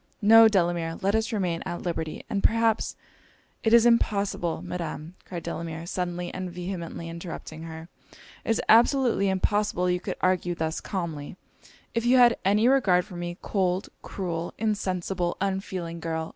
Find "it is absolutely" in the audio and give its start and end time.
8.43-9.29